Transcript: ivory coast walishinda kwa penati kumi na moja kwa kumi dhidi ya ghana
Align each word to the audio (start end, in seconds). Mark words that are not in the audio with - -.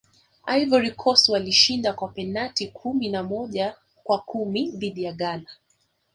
ivory 0.59 0.91
coast 0.95 1.29
walishinda 1.29 1.93
kwa 1.93 2.07
penati 2.09 2.67
kumi 2.67 3.09
na 3.09 3.23
moja 3.23 3.75
kwa 4.03 4.19
kumi 4.19 4.71
dhidi 4.71 5.03
ya 5.03 5.13
ghana 5.13 5.49